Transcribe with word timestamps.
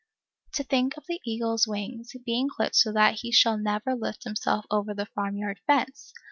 To 0.53 0.63
think 0.63 0.97
of 0.97 1.05
the 1.05 1.21
eagle's 1.23 1.67
wings, 1.67 2.15
being 2.25 2.49
clipped 2.49 2.75
so 2.75 2.91
that 2.91 3.19
he 3.19 3.31
shall 3.31 3.59
never 3.59 3.93
lift 3.93 4.23
himself 4.23 4.65
over 4.71 4.95
the 4.95 5.05
farm 5.05 5.37
yard 5.37 5.59
fence! 5.67 6.11